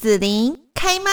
[0.00, 1.10] 紫琳开麦。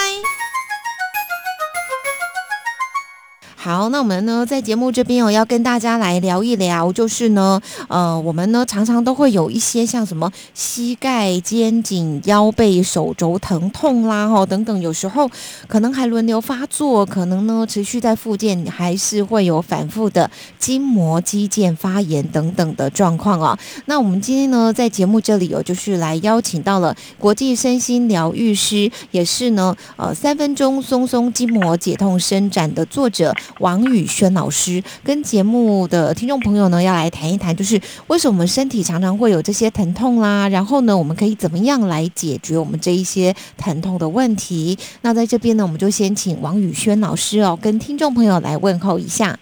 [3.66, 15.28] 好，那我们呢，在节目这边哦，要跟大家来聊一聊，就是呢，呃，我们呢常常都会有一些像什么膝盖、肩颈、腰背、手肘疼痛啦，哈，等等，有时候
[15.66, 20.30] 可能还轮流发作，可能呢持续在附件，还是会有反复的
[20.60, 23.58] 筋膜肌腱发炎等等的状况啊。
[23.86, 33.34] 那我们今天呢，在节目这里哦，就是来邀请到了国际身心疗愈师，也是呢，呃，三分钟松松筋膜解痛伸展的作者。
[33.60, 40.48] 王宇轩老师跟节目的听众朋友呢，要来谈一谈，就是为什么我们身体常常会有这些疼痛啦？
[40.48, 44.78] 然后呢，我们可以怎么样来解决我们这一些疼痛的问题？
[45.00, 49.38] 那在这边呢，我们就先请王宇轩老师哦，跟听众朋友来问候一下。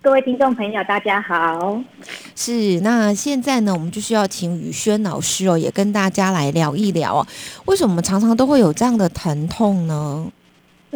[0.00, 1.82] 各位听众朋友，大家好。
[2.34, 7.26] 是，那现在呢，我们就是要请宇轩老师哦，也跟大家来聊一聊哦，
[7.66, 10.26] 为什么常常都会有这样的疼痛呢？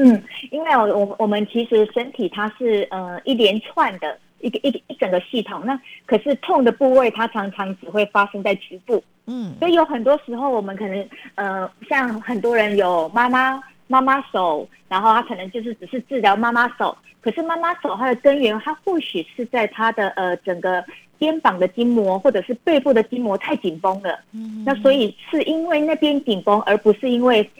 [0.01, 20.84] 嗯，因为我我我们其实身体它是呃一连串的一个一一整个系统，那可是痛的部位它常常只会发生在局部，嗯，所以有很多时候我们可能呃像很多人有妈妈妈妈手，然后他可能就是只是治疗妈妈手，可是妈妈手它的根源它或许是在它的呃整个
[21.19, 27.50] 肩膀的筋膜或者是背部的筋膜太紧绷了，嗯，那所以是因为那边紧绷，而不是因为。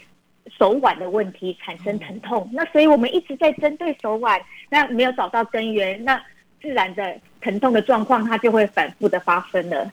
[0.59, 6.21] 手腕的问题产生疼痛，那所以我们一直在针对手腕，那没有找到根源，那
[6.61, 9.91] 自然的疼痛的状况它就会反复的发生了。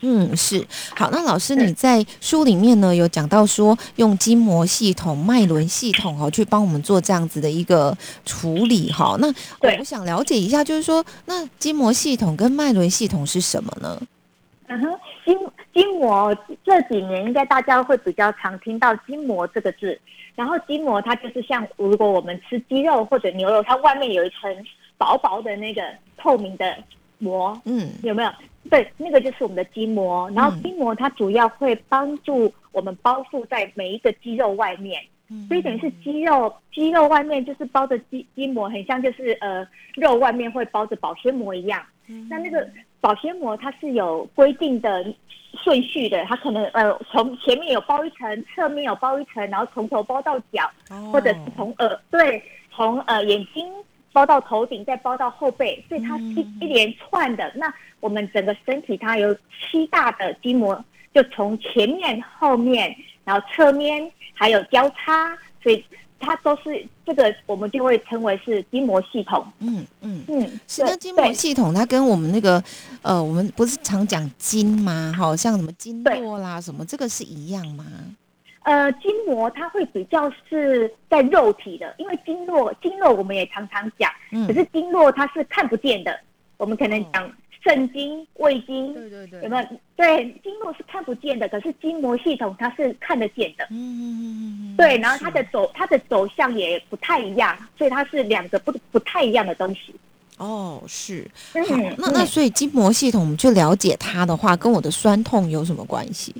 [0.00, 1.08] 嗯，是好。
[1.10, 9.16] 那老师你在书里面呢有讲到说，用筋膜系统、脉轮系统哦，去帮我们做这样子的一个处理哈。
[9.18, 9.28] 那
[9.78, 13.98] 我想了解一下，就是说，那筋膜系统跟脉轮系统是什么呢？
[14.66, 15.34] 嗯哼，筋
[15.74, 16.32] 筋膜
[16.64, 20.00] 这几年应该大家会比较常听到筋膜这个字，
[20.36, 24.64] 然后筋膜它就是像如果我们吃鸡肉或者牛肉，它外面有一层
[24.96, 25.82] 薄薄的那个
[26.16, 26.76] 透明的
[27.18, 28.30] 膜，嗯，有没有？
[28.70, 30.30] 对，那个就是我们的筋膜。
[30.30, 35.02] 然后筋膜它主要会帮助我们包覆在每一个肌肉外面，
[35.48, 41.82] 所以等于是肌肉肌肉外面就是包着筋筋膜，很像就是呃肉外面会包着保鲜膜一样。
[42.30, 42.64] 那那个。
[43.04, 45.04] 保鲜膜它是有规定的
[45.62, 50.70] 顺序的，它可能呃从前面有包一层，侧面有包一层，然后从头包到脚，
[51.12, 52.42] 或者是从耳对
[52.74, 53.70] 从呃眼睛
[54.10, 57.52] 包到头顶，再包到后背，所以它一一连串的。
[57.54, 57.70] 那
[58.00, 60.82] 我们整个身体它有七大的筋膜，
[61.12, 65.84] 就从前面、后面，然后侧面还有交叉，所以。
[66.18, 69.46] 它都是这个，我们就会称为是筋膜系统。
[69.58, 72.62] 嗯嗯嗯，是那筋膜系统，它跟我们那个
[73.02, 75.12] 呃，我们不是常讲筋吗？
[75.16, 77.84] 好像什么经络啦，什么这个是一样吗？
[78.62, 84.10] 呃，筋膜它会比较是在肉体的，因为经络经络我们也常常讲，
[84.46, 86.18] 可是经络它是看不见的，
[86.56, 87.30] 我们可能讲。
[87.66, 89.66] 肾经、胃经，对对对，有没有？
[89.96, 93.64] 对，经络是看不见的，可是筋膜系统它是看得见的。
[93.70, 99.94] 嗯嗯嗯嗯对，然后它的走，它的走向也不太一样，所以它是两个不不太一样的东西。
[100.38, 101.30] 哦，是。
[101.52, 106.34] 好，那那所以筋膜系统，我们去了解它的话，跟我的酸痛有什么关系？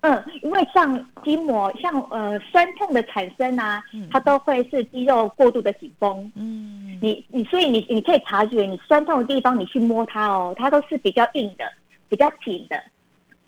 [0.00, 6.32] 嗯，因为像筋膜，像呃酸痛的产生啊，它都会是肌肉过度的紧绷。
[6.36, 11.64] 嗯，你你所以你你可以察觉你酸痛的地方，你去摸它哦，它都是比较硬的，
[12.08, 12.80] 比较紧的。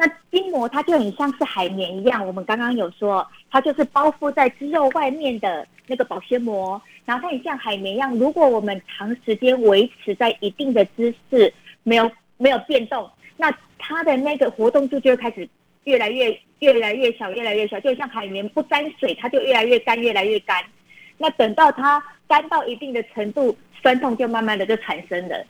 [0.00, 11.52] 那筋膜它就很像是海绵一样，我们刚刚有说，它就是包覆在肌肉外面的那个保鲜膜，然后它也像海绵一样，如果我们长时间维持在一定的姿势，
[11.82, 15.46] 没有没有变动，那它的那个活动度就会开始。
[15.84, 20.62] 越来越越来越小，越来越小，就像海绵不沾水，它就越来越干，越来越干。
[21.16, 25.42] 那等到它干到一定的程度，酸痛就慢慢的就产生了。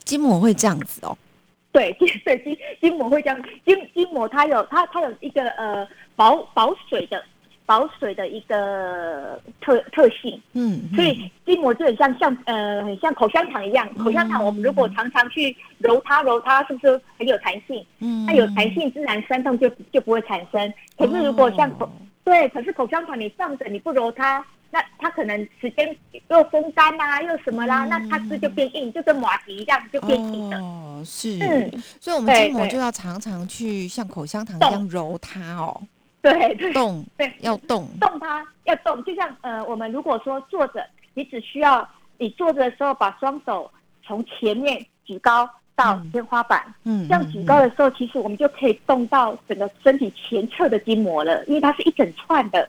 [0.00, 1.16] 筋膜会这样子哦？
[1.72, 7.22] 对，筋 对筋筋膜会这样，筋筋膜它有它它有一个呃保保水的。
[7.64, 17.86] 保水的一个特特性，嗯，所以筋膜就很像像呃很像口香糖一样，口香糖我们如果常常去揉它揉它，是不是很有弹性？
[18.00, 20.74] 嗯，那有弹性，自然酸痛就就不会产生。
[20.98, 21.88] 可是如果像口
[22.24, 25.94] 对，可是口香糖你放着你不揉它，那它可能时间
[26.30, 30.56] 又风干啦，又什么啦，那它是就变硬，就跟马蹄一样就变硬的。
[30.58, 31.70] 哦，是，嗯，
[32.00, 35.78] 所以我们筋膜就要常常去像口香糖一样揉它哦。
[36.22, 37.30] 对对动对。
[37.40, 37.86] 要动。
[38.00, 40.82] 动它要动，就像呃，我们如果说坐着，
[41.12, 41.86] 你只需要
[42.16, 43.70] 你坐着的时候把双手
[44.02, 45.46] 从前面举高，
[45.76, 46.10] 到嗯。
[46.12, 52.66] 天花板，嗯，这样举高的时候，其实我们就可以动到整个身体前侧的筋膜了，因为它是一整串的。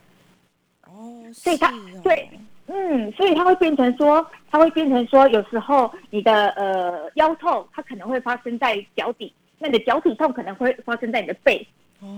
[1.34, 2.30] 哦，所以它对
[2.68, 11.68] 嗯，所以它会变成说，它会变成说，有时候你的呃腰痛，它可能会发生在脚底，那你的脚底痛可能会发生在你的背，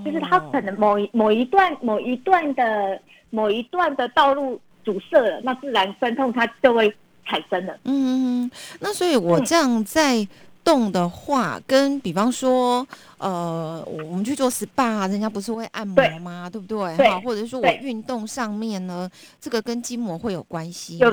[0.06, 3.02] 就是它可能某一某一段某一段的
[3.32, 6.94] 某一段的道路阻塞了，那自然酸痛它就会
[7.26, 7.74] 产生了。
[7.86, 9.46] 嗯嗯嗯，那所以我嗯。
[9.46, 10.28] 这样在
[10.66, 12.86] 动的话，跟比方说，
[13.20, 16.50] 呃，我我们去做 SPA，人家不是会按摩吗？
[16.52, 16.98] 对不对？
[16.98, 19.10] 对哈，或者是说我运动上面呢，
[19.40, 21.12] 这个跟筋膜会有关系吗？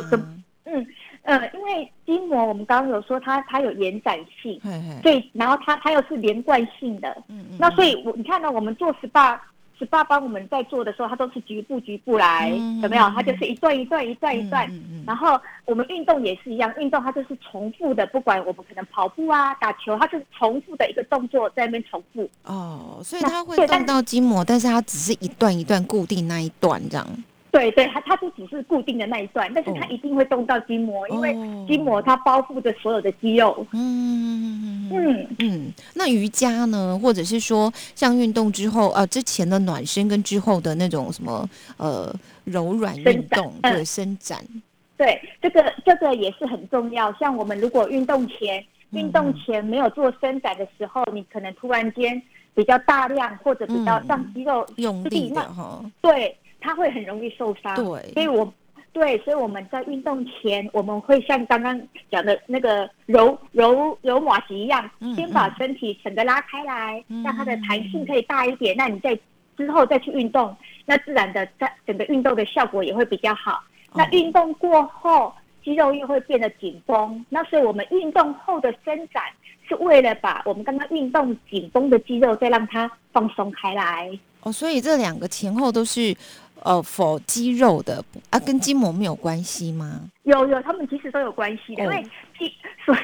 [0.64, 0.84] 嗯
[1.22, 9.38] 呃，因为筋膜我们刚刚有说它它有延展性，嘿嘿，所以然后它它又是连贯性的，嗯嗯，那所以我你看到我们做 SPA。
[9.86, 13.08] SPA 帮我们在做的时候，它都是局部局部来，嗯有没有？
[13.10, 14.70] 它就是一段一段一段一段，
[15.06, 22.28] 然后我们运动也是一样，运动它就是重复的，不管我们可能跑步啊、打球，它就是重复的一个动作在那边重复。
[22.44, 27.06] 哦，所以那它会动到筋膜，但是它只是一段一段固定那一段这样。
[27.52, 29.88] 对对，它它就只是固定的那一段，但是它哦。
[29.90, 31.66] 一定会动到筋膜，因为哦。
[31.68, 33.64] 筋膜它包覆着所有的肌肉。
[33.72, 41.46] 嗯嗯嗯那瑜伽呢，或者是说像运动之后，呃，之前的暖身跟之后的那种什么
[41.76, 42.10] 呃
[42.44, 43.74] 柔软运动，嗯。
[43.74, 44.42] 对，伸展，
[44.96, 47.12] 对，这个这个也是很重要。
[47.20, 52.20] 像我们如果运动前，嗯运动前没有做伸展的时候，你可能突然间
[52.54, 54.04] 比较大量或者比较嗯。
[54.08, 57.74] 让肌肉用力那的哈，对，它会很容易受伤。
[57.74, 58.50] 对所以我
[58.94, 61.80] 对，所以我们在运动前，我们会像刚刚
[62.10, 68.76] 讲的那个揉揉揉马吉一样嗯，先把身体整个拉开来，嗯让它的弹性可以大一点。
[68.76, 69.18] 那你再
[69.56, 70.54] 之后再去运动，
[70.84, 73.62] 那自然的在整个运动的效果也会比较好。
[73.94, 75.32] 那哦运动过后，
[75.64, 77.24] 肌肉又会变得紧绷。
[77.30, 79.22] 那所以我们运动后的伸展，
[79.66, 84.10] 是为了把我们刚刚运动紧绷的肌肉再让它放松开来。
[84.42, 86.14] 哦，所以这两个前后都是
[86.64, 90.00] 呃否肌肉的啊，跟筋膜没有关系吗？
[90.24, 92.02] 有有，他们其实都有关系的，哦因为
[92.38, 92.50] 筋
[92.84, 92.94] 所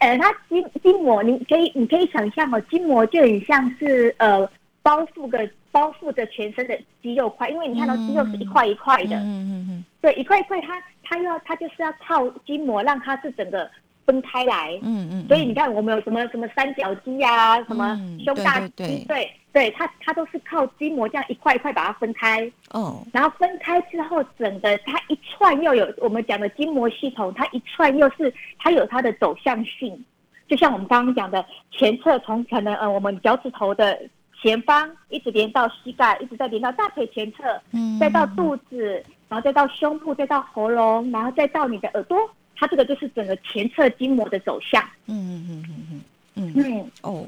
[0.00, 4.48] 呃，它筋筋膜，你可以你可以想象哦，筋膜就很像是呃
[4.82, 13.70] 包覆个包覆着全身的肌肉块，因为你看到肌肉是一块一块的，嗯嗯嗯对，一块一块它它要它就是要靠筋膜让它是整个
[14.06, 14.78] 分开来。
[14.82, 22.50] 嗯嗯，所以你看，我们有什么什么三角肌呀、什么嗯胸大肌，对对它它都是靠筋膜这样一块一块把它分开。
[22.72, 30.04] 哦，然后分开之后，整个它一串又有我们讲的筋膜系统，它一串又是它有它的走向性，
[30.48, 33.96] 就像我们刚刚讲的前侧从可能呃我们脚趾头的
[34.42, 42.18] 前方一直连到膝盖，一直在连到大腿前侧，嗯，再到肚子，然后再到胸部，再到喉咙，然后再到你的耳朵，
[42.56, 44.82] 它这个就是整个前侧筋膜的走向。
[45.06, 46.02] 嗯嗯嗯嗯嗯
[46.36, 47.24] 嗯，嗯，哦，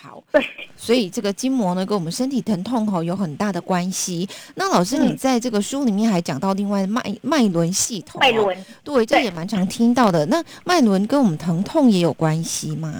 [0.00, 0.22] 好。
[0.32, 0.44] 对。
[0.76, 4.28] 所以这个筋膜呢，跟我们身体疼痛哈有很大的关系。
[4.54, 8.56] 那老师，嗯你在这个书里面还讲到另外的脉脉轮系统、脉，轮。
[8.84, 10.26] 对，这也蛮常听到的。
[10.26, 12.92] 那脉轮跟我们疼痛也有关系吗？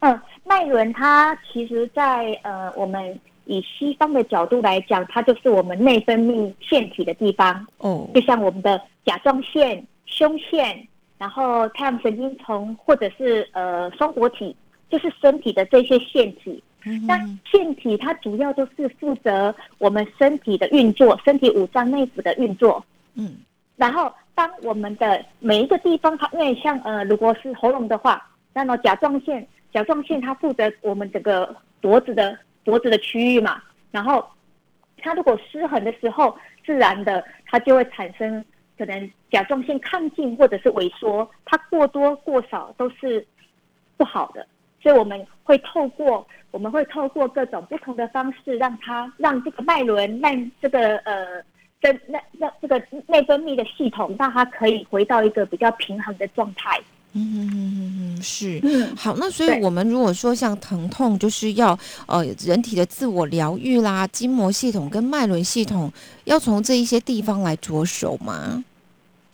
[0.00, 10.86] 嗯，脉轮它其实在，呃，我们以西方的角度来讲，它就是我们内分泌腺体的地方，哦，就像我们的甲状腺、胸腺，
[11.18, 14.54] 然后太阳神经丛或者是呃松果体，
[14.90, 16.62] 就是身体的这些腺体。
[17.06, 17.18] 那
[17.50, 22.84] 腺体它主要都是负责我们身体的运作，身体五脏内腑的运作。
[23.14, 23.36] 嗯
[23.76, 33.60] 然后，当我们的每一个地方，它因为像呃，如果是喉咙的话，那么甲状腺，甲状腺它负责我们整个脖子的脖子的区域嘛。
[33.90, 34.24] 然后，
[34.98, 38.44] 它如果失衡的时候，自然的它就会产生
[38.78, 43.26] 可能甲状腺亢进或者是萎缩，它过多过少都是
[43.96, 44.46] 不好的。
[44.84, 51.42] 所以我们会透过我们会透过各种不同的方式，让它让这个脉轮，让这个呃。
[51.80, 56.80] 这那那这个内分泌的系统，让它可以回到一个比较平衡的状态。
[57.12, 58.58] 嗯哼哼哼哼，是。
[58.62, 65.92] 嗯，好，那所以我们如果说像疼痛，就是要呃人体的自我疗愈啦，筋膜系统跟脉轮系统
[66.24, 68.64] 要从这一些地方来着手吗？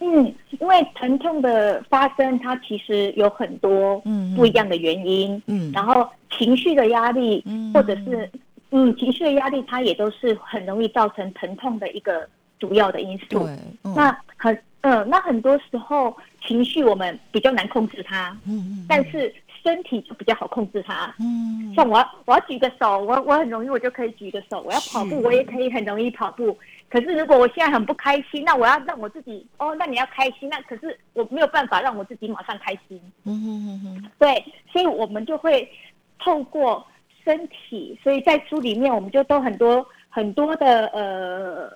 [0.00, 8.30] 嗯，因为疼痛的发生，它其实有很多嗯，不一样的原因，嗯，然后情绪的压力，嗯或者是
[8.70, 12.26] 嗯情绪的压力，它也都是很容易造成疼痛的一个
[12.58, 13.26] 主要的因素。
[13.40, 16.16] 对，嗯那很嗯，那很多时候
[16.46, 21.14] 情绪我们比较难控制它，嗯嗯，但是身体就比较好控制它。
[21.18, 24.62] 嗯，像我要我要举个手，我我很容易我就可以举个手。
[24.62, 26.56] 我要跑步，我也可以很容易跑步。
[26.90, 33.00] 可是如果我现在很不开心，那我要让我自己哦，那你要开心，那可是我没有办法让我自己马上开心。
[33.22, 35.70] 嗯哼哼哼，对，所以我们就会
[36.18, 36.84] 透过
[37.24, 41.72] 身体，所以在书里面我们就都很多很多的呃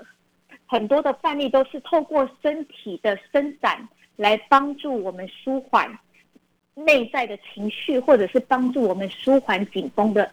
[0.67, 5.97] 很多的范例都是透过身体的伸展来帮助我们舒缓
[6.75, 10.29] 内在的情绪，或者是帮助我们舒缓紧绷的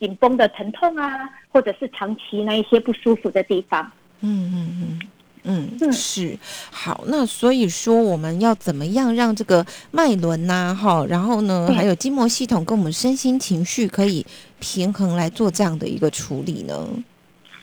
[0.00, 3.88] 紧绷的疼痛啊，或者是长期那一些不舒服的地方。
[4.20, 5.08] 嗯嗯嗯。
[5.44, 6.36] 嗯，嗯是
[6.70, 14.26] 好，那所以说我们要怎么样让这个脉轮呐，哈，然后呢，还有筋膜系统跟我们身心情绪可以
[14.60, 16.86] 平衡来做这样的一个处理呢？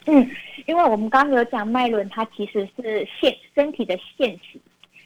[0.06, 0.28] 嗯，
[0.66, 4.60] 因为我们刚刚有讲脉轮，它其实是腺身体的腺体，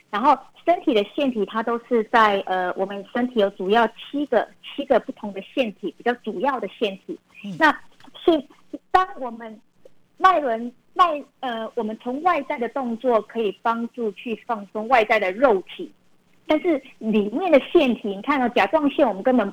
[0.08, 7.18] 然后身体的腺体它都是在呃，我们身体有主要七个七个不同的腺体，比较主要的腺体。
[7.44, 7.78] 嗯那
[8.24, 8.42] 腺
[8.90, 9.60] 当我们
[10.16, 15.90] 脉轮外呃，我们从外在的动作可以帮助去放松外在的肉体，
[16.46, 19.52] 但是里面的腺体，你看到、甲状腺我们根本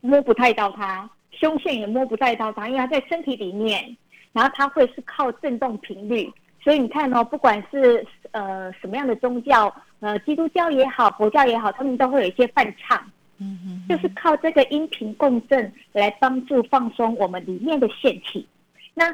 [0.00, 3.96] 摸不太到它，胸腺也摸不太到它，因为它在身体里面。
[4.30, 6.30] 然后它会是靠振动频率，
[6.62, 13.02] 所以你看哦，不管是呃什么样的宗教，呃基督教也好，佛教也好，他们都会有一些伴唱，
[13.38, 18.46] 嗯，就是靠这个音频共振来帮助放松我们里面的腺体。
[18.94, 19.12] 那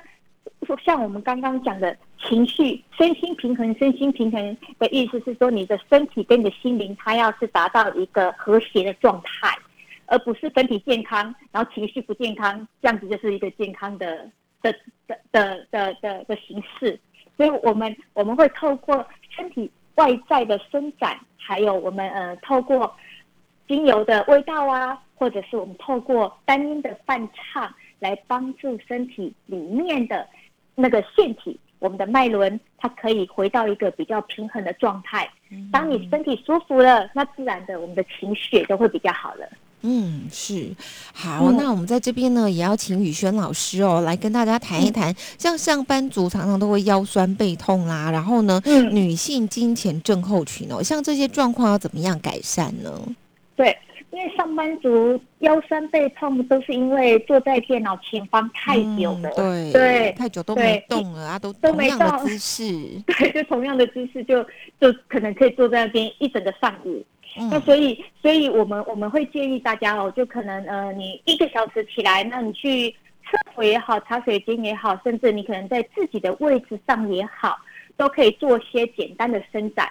[0.84, 9.56] 像我们刚刚讲的情绪、身心平衡，身心平衡的意思是说，你的身体跟你的心灵，它要是达到一个和谐的状态，
[10.06, 14.30] 而不是身体健康，然后情绪不健康，这样子就是一个健康的
[14.62, 14.72] 的
[15.06, 16.98] 的的的的的形式。
[17.36, 22.94] 所以我们我们会透过身体外在的伸展，还有我们呃透过
[23.66, 30.28] 精油的味道啊，或者是我们透过单音的伴唱，来帮助身体里面的
[30.74, 35.28] 那个腺体，我们的脉轮，它可以回到一个比较平衡的状态。
[35.70, 39.46] 当你身体舒服了，那自然的我们的情绪也都会比较好了。
[39.86, 40.74] 嗯，是
[41.12, 41.44] 好。
[41.44, 52.98] 嗯那我们在这边呢，也要请宇轩老师哦，来跟大家谈一谈，像上班族常常都会腰酸背痛啦，然后呢，嗯女性金钱症候群哦，像这些状况要怎么样改善呢？
[53.54, 53.76] 对，
[54.14, 62.62] 因为上班族腰酸背痛都是因为坐在电脑前方太久了，嗯对对太久都没动了啊，都都没动姿势，
[63.18, 64.40] 对，就同样的姿势就
[64.80, 67.04] 就可能可以坐在那边一整个上午。
[67.50, 72.92] 那嗯所以，所以我们我们会建议大家哦，就可能呃，你一个小时起来，那你去
[73.24, 77.58] 厕所也好，茶水间也好，甚至你可能在自己的位置上也好，
[77.96, 79.90] 都可以做些简单的伸展。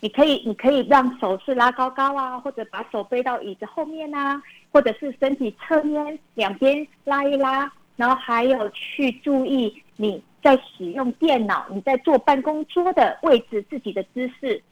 [0.00, 4.42] 你可以，你可以让手是拉高高啊，或者把手背到椅子后面啊，
[4.72, 14.62] 或者是身体侧面两边拉一拉，然后还有去注意你在使用电脑，你在坐办公桌的位置，自己的姿势。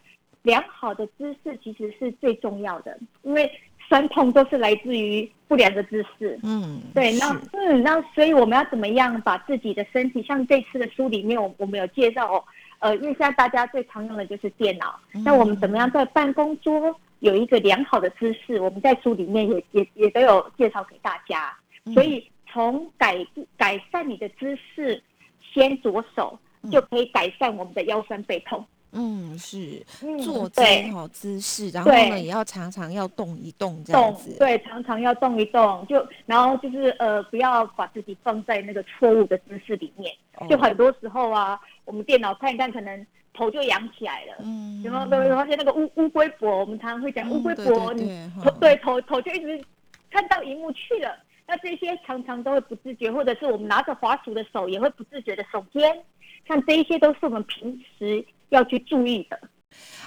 [0.43, 3.51] 良好的姿势其实是最重要的，因为
[3.87, 6.39] 酸痛都是来自于不良的姿势。
[6.43, 12.43] 嗯，对，那嗯，那所以我们要怎么样把自己的身体，像这次的书里面，我我们有介绍哦，
[12.81, 18.61] 呃，因为现在大家最常用的就是电脑，嗯那我们怎么样在办公桌有一个良好的姿势？
[18.61, 21.53] 我们在书里面也也也都有介绍给大家。
[21.85, 23.17] 嗯所以从改
[23.57, 25.03] 改善你的姿势
[25.41, 26.39] 先着手，
[26.71, 28.65] 就可以改善我们的腰酸背痛。
[28.91, 40.11] 嗯是嗯坐姿对哈姿势，然后呢也要常常要动一动这样子，对，常常要动一动，就然后就是呃，不要把自己放在那个错误的姿势里面。
[40.37, 44.35] 哦就很多时候啊，我们电脑看一看，可能头就扬起来了。
[44.41, 46.61] 嗯有没有有没有发现那个乌乌龟脖？
[46.61, 49.65] 我们常常会讲嗯乌龟脖，你头对头头就一直
[50.11, 51.17] 看到荧幕去了。
[51.47, 55.99] 那这些常常都会不自觉，或者是我们拿着滑鼠的手也会不自觉的耸肩，
[56.47, 59.41] 像这一些都是我们平时要去注意的。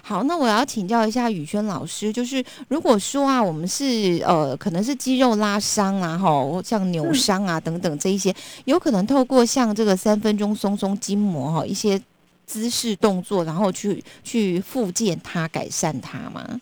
[0.03, 8.33] 好，那我要请教一下宇轩老师，就是如果说啊，我们是呃，可能是肌肉拉伤啊，哈，像扭嗯伤啊、等等这一些，
[8.65, 12.01] 有可能透过像这个三分钟松松筋膜哈，一些
[12.45, 16.59] 姿势动作，然后去去复健它、改善它吗？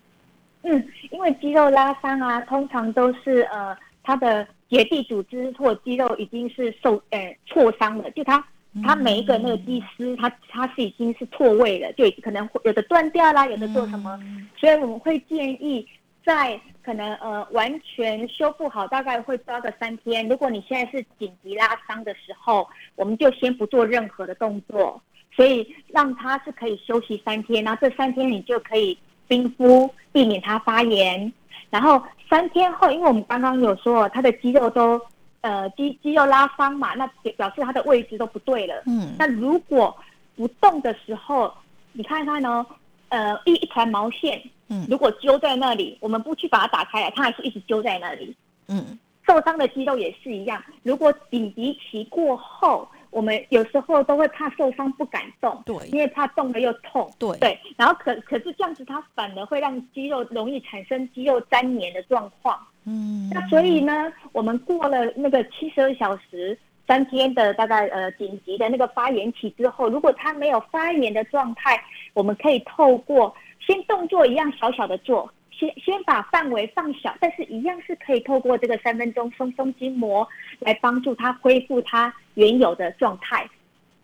[0.62, 8.44] 嗯，因为肌肉拉伤啊，通常都是呃，它的结缔组织或肌肉已经是受呃挫伤了，就它
[8.84, 14.46] 它每一个那个肌丝，它它是已经是错位了，就可能会有的断掉啦，有的做什么，嗯。
[14.56, 15.86] 所以我们会建议
[16.24, 20.28] 在可能呃完全修复好，大概会抓个三天。
[20.28, 25.02] 如果你现在是紧急拉伤的时候，我们就先不做任何的动作，
[25.34, 28.96] 所以让它是可以休息三天，然后这三天你就可以
[29.26, 31.32] 冰敷，避免它发炎、
[31.70, 35.00] 然后三天后，因为我们刚刚有说他的肌肉都
[35.42, 37.06] 呃肌肌肉拉伤嘛，那
[37.36, 38.82] 表示它的位置都不对了。
[38.86, 39.96] 嗯那如果
[40.36, 41.52] 不动的时候，
[41.92, 42.64] 你看看呢，
[43.08, 48.34] 呃，一一团毛线，嗯如果揪在那里，我们不去把它打开来，它还是一直揪在那里。
[48.68, 57.10] 嗯受伤的肌肉也是一样，如果紧急期过后，我们有时候都会怕受伤不敢动，对因为怕动了又痛。
[57.18, 62.58] 对对，然后可可是这样子，它反而会让肌肉容易产生肌肉粘连的状况。
[62.84, 71.82] 嗯，那所以呢，我们过了那个七十二小时三天的大概呃紧急的那个发炎期之后，如果它没有发炎的状态，
[72.14, 80.26] 我们可以透过先动作一样小小的做，先先把范围放小，但是一样是可以透过这个三分钟松松筋膜
[80.58, 83.46] 来帮助他恢复他原有的状态。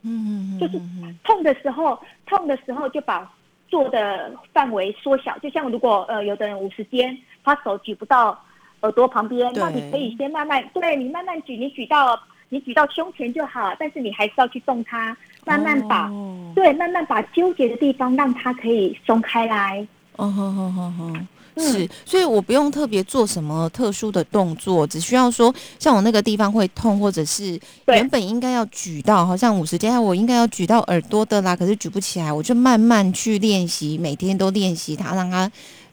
[0.02, 0.78] 嗯嗯就是
[1.24, 3.32] 痛的时候，痛的时候就把
[3.68, 5.36] 做的范围缩小。
[5.38, 8.38] 就像如果呃有的人五十肩，他手举不到
[8.82, 12.20] 耳朵旁边，那你可以先慢慢，对你慢慢举，你举到
[12.50, 19.86] 你举到胸前就好，但是你还是要去动它，慢慢把、哦对慢慢把纠结的地方让它可以松开来。
[20.16, 21.12] 哦吼吼吼吼。
[21.56, 35.50] 嗯是，所以我不用特别做什么特殊的动作，只需要说，像我那个地方会痛，或者是原本应该要举到，好像五十肩，我应该要举到耳朵的啦，可是举不起来，我就慢慢去练习，每天都练习它，让它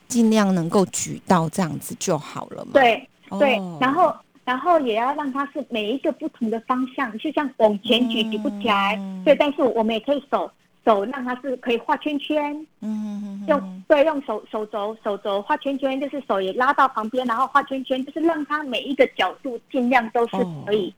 [0.10, 2.72] 尽量能够举到这样子就好了嘛。
[2.74, 3.08] 对
[3.40, 10.52] 对哦，然后然后也要让它是每一个不同的方向，就像往前举嗯举不起来，对，但是我们也可以手
[10.86, 12.54] 手让它是可以画圈圈。
[12.82, 20.94] 嗯嗯嗯用对用手手肘手肘画圈圈，就是手也拉到旁边，然后画圈圈，就是让它每一个角度尽量都是可以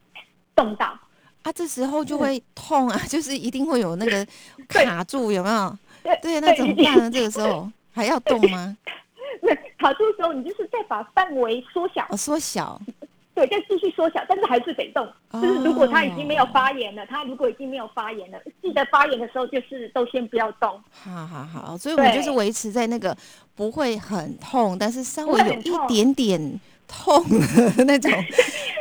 [0.55, 0.97] 动到。
[1.43, 4.25] 啊，这时候就会痛啊，就是一定会有那个
[4.67, 5.77] 卡住，有没有？
[6.03, 7.11] 对对，那怎么办呢？
[7.11, 8.75] 这个时候还要动吗？
[9.41, 12.79] 那卡住的时候，你就是再把范围缩小，哦，缩小。
[13.35, 15.05] 对，再继续缩小，但是还是得动。
[15.31, 20.69] 哦就是如果它已经没有发炎了，它如果已经没有发炎了，记得发炎的时候就是都先不要动。
[20.91, 23.15] 好好好，所以我们就是维持在那个
[23.53, 28.09] 不会很痛，但是稍微有一点点痛的 那种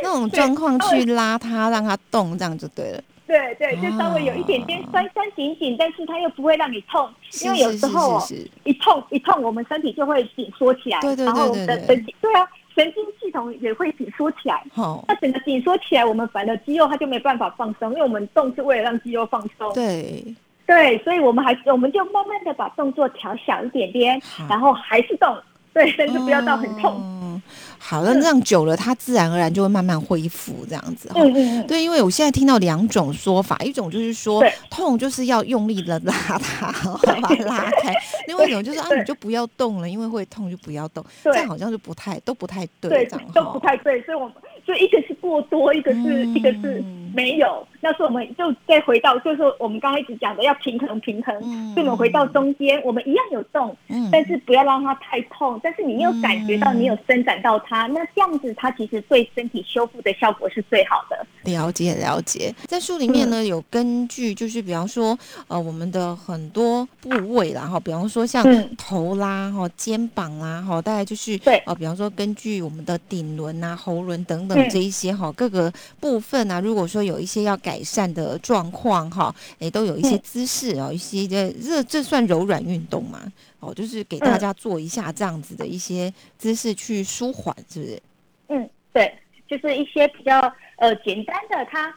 [0.02, 3.02] 那种状况去拉它，让它动，这样就对了。
[3.26, 7.10] 对对，就稍微有一点点酸酸紧紧，但是它又不会让你痛，
[7.42, 8.22] 因为有是时候
[8.64, 14.62] 一痛一痛，我们身体就会紧缩起来，对对对然后我对对啊，神经系统也会紧缩起来。
[14.72, 19.72] 好，那整个紧缩起来，我们反而肌肉它就没办法放松，因为我们动是为了让肌肉放松。
[19.72, 20.24] 对，
[20.66, 25.36] 对，所以我们还是我们就慢慢的把动作调小一点点，然后还是动，
[25.74, 26.94] 对，但是不要到很痛。
[27.02, 27.42] 嗯
[27.86, 31.20] 好了，这样久了，它自然而然就会慢慢恢复，这样子哈。
[31.20, 36.72] 嗯嗯嗯，对，因为我现在听到两种说法，一种就是说痛就是要用力的拉它，
[37.04, 37.92] 把它拉开；
[38.26, 41.04] 另外一种就是啊，你就不要动了，因为会痛就不要动。
[41.22, 44.32] 对这样好像就不太都不太对，对这样，都不太对，所以我们
[44.66, 46.82] 就一个是过多，一个是、嗯一个是
[47.14, 47.66] 没有。
[47.84, 51.74] 那是我们就再回到，就是说我们刚刚一直讲的要平衡平衡，嗯。
[51.74, 54.08] 所以我们回到中间，我们一样有动，嗯。
[54.10, 61.26] 但是不要让它太痛，但是你有感觉到嗯你有伸展到它，那这样子它其实对身体修复的效果是最好的。
[61.44, 68.70] 了解了解，在书里面呢、有根据，就是比方说呃我们的很多部位啦哈，比方说像嗯。
[68.78, 71.56] 头啦哈、肩膀啦哈，大概就是对。
[71.66, 74.68] 呃比方说根据我们的顶轮啊、喉轮等等嗯。
[74.70, 83.20] 这一些哈、各个部分啊，如果说有一些要改善的状况哈，诶都有一些嗯姿势哦，一些的这这算柔软运动嘛？
[83.60, 88.02] 哦，就是给大嗯家做一下这样子的一些姿势去舒缓，是不是？
[88.48, 89.14] 嗯，对，
[89.48, 90.38] 就是一些比较
[90.76, 91.94] 呃简单的，它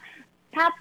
[0.50, 0.72] 它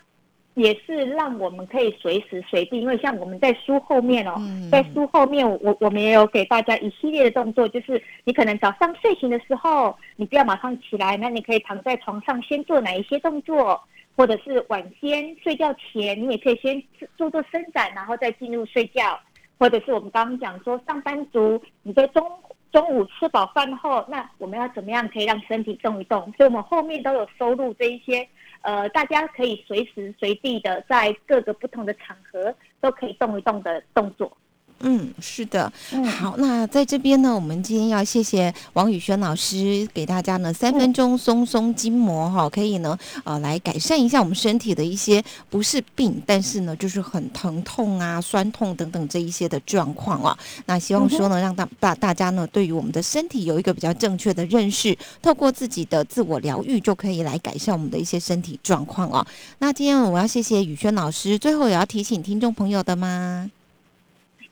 [0.54, 13.80] 也是让我们可以随时随地，因为像我们在书后面哦，嗯在书后面我我们也有给大家一系列的动作，就是你可能早上睡醒的时候，你不要马上起来，那你可以躺在床上先做哪一些动作，
[14.18, 16.84] 或者是晚间睡觉前，你也可以先
[17.16, 19.18] 做做伸展，然后再进入睡觉，
[19.60, 22.28] 或者是我们刚刚讲说上班族你在中
[22.72, 26.20] 中午吃饱饭后，那我们要怎么样可以让身体动一动？
[26.36, 28.28] 所以我们后面都有收录这一些，
[28.62, 34.36] 呃，大家可以随时随地的在各个不同的场合都可以动一动的动作。
[34.82, 35.72] 嗯，是的。
[35.92, 50.38] 嗯好，那在这边呢，我们今天要谢谢王宇轩老师给大家呢三分钟松松筋膜哈，可以呢呃来改善一下我们身体的一些不是病，但是呢就是很疼痛啊、酸痛等等这一些的状况啊。
[50.66, 59.26] 那希望说呢，让大大大家呢对于我们的身体有一个比较正确的认识，透过自己的自我疗愈就可以来改善我们的一些身体状况啊。
[59.60, 63.50] 那今天我要谢谢宇轩老师，最后也要提醒听众朋友的吗？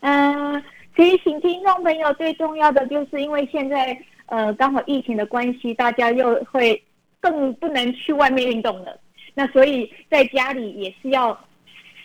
[0.01, 0.63] 嗯，
[0.95, 6.81] 提醒听众朋友，最重要的就是因为现在呃，刚好疫情的关系，大家又会
[7.19, 8.99] 更不能去外面运动了。
[9.34, 11.38] 那所以在家里也是要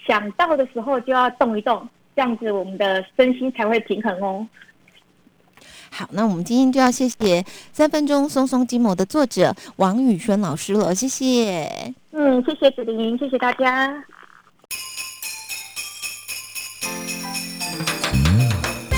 [0.07, 4.47] 想到的时候就要动一动，这样子我们的身心才会平衡哦。
[5.91, 11.93] 好，那我们今天就要谢谢三分钟松松筋膜的作者王宇轩老师了，谢谢。
[12.13, 14.05] 嗯，谢谢子玲，谢谢大家。